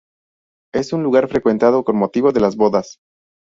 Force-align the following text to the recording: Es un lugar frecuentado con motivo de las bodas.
Es 0.73 0.93
un 0.93 1.03
lugar 1.03 1.27
frecuentado 1.27 1.83
con 1.83 1.95
motivo 1.95 2.31
de 2.31 2.39
las 2.39 2.55
bodas. 2.55 2.97